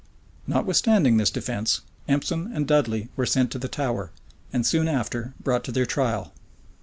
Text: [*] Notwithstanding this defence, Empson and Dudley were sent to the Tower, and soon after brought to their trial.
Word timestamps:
[*] 0.27 0.47
Notwithstanding 0.47 1.17
this 1.17 1.29
defence, 1.29 1.81
Empson 2.07 2.49
and 2.55 2.65
Dudley 2.67 3.09
were 3.15 3.27
sent 3.27 3.51
to 3.51 3.59
the 3.59 3.67
Tower, 3.67 4.09
and 4.51 4.65
soon 4.65 4.87
after 4.87 5.35
brought 5.43 5.63
to 5.65 5.71
their 5.71 5.85
trial. 5.85 6.33